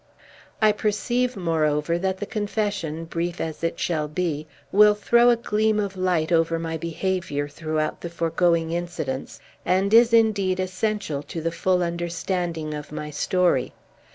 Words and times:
I 0.63 0.71
perceive, 0.71 1.37
moreover, 1.37 1.99
that 1.99 2.17
the 2.17 2.25
confession, 2.25 3.05
brief 3.05 3.39
as 3.39 3.63
it 3.63 3.79
shall 3.79 4.07
be, 4.07 4.47
will 4.71 4.95
throw 4.95 5.29
a 5.29 5.35
gleam 5.35 5.79
of 5.79 5.95
light 5.95 6.31
over 6.31 6.57
my 6.57 6.75
behavior 6.75 7.47
throughout 7.47 8.01
the 8.01 8.09
foregoing 8.09 8.71
incidents, 8.71 9.39
and 9.63 9.93
is, 9.93 10.11
indeed, 10.11 10.59
essential 10.59 11.21
to 11.29 11.39
the 11.39 11.51
full 11.51 11.83
understanding 11.83 12.73
of 12.73 12.91
my 12.91 13.11
story. 13.11 13.73